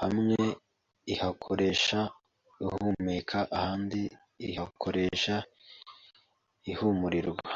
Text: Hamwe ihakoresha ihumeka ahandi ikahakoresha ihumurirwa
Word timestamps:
Hamwe 0.00 0.40
ihakoresha 1.12 2.00
ihumeka 2.64 3.38
ahandi 3.56 4.02
ikahakoresha 4.46 5.34
ihumurirwa 6.72 7.50